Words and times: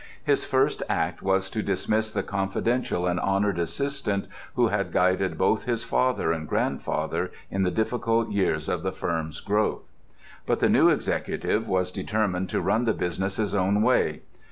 His 0.23 0.43
first 0.43 0.81
act 0.89 1.21
was 1.21 1.47
to 1.51 1.61
dismiss 1.61 2.09
the 2.09 2.23
confidential 2.23 3.05
and 3.05 3.19
honoured 3.19 3.59
assistant 3.59 4.27
who 4.55 4.69
had 4.69 4.91
guided 4.91 5.37
both 5.37 5.65
his 5.65 5.83
father 5.83 6.31
and 6.31 6.49
grandfather 6.49 7.31
in 7.51 7.61
the 7.61 7.69
difficult 7.69 8.31
years 8.31 8.67
of 8.67 8.81
the 8.81 8.91
firm's 8.91 9.39
growth. 9.41 9.91
But 10.47 10.59
the 10.59 10.69
new 10.69 10.89
executive 10.89 11.67
was 11.67 11.91
determined 11.91 12.49
to 12.49 12.61
run 12.61 12.85
the 12.85 12.93
business 12.93 13.35
his 13.37 13.53
own 13.53 13.83
way. 13.83 14.23